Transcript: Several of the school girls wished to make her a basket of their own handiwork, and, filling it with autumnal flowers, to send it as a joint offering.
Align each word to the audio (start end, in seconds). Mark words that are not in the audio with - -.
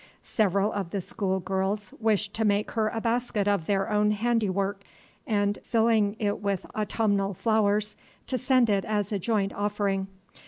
Several 0.23 0.71
of 0.73 0.89
the 0.89 0.99
school 0.99 1.39
girls 1.39 1.93
wished 1.99 2.33
to 2.33 2.43
make 2.43 2.71
her 2.71 2.87
a 2.89 2.99
basket 2.99 3.47
of 3.47 3.67
their 3.67 3.87
own 3.87 4.09
handiwork, 4.09 4.81
and, 5.27 5.59
filling 5.61 6.15
it 6.17 6.39
with 6.41 6.65
autumnal 6.75 7.35
flowers, 7.35 7.95
to 8.25 8.39
send 8.39 8.67
it 8.67 8.83
as 8.83 9.11
a 9.11 9.19
joint 9.19 9.53
offering. 9.53 10.07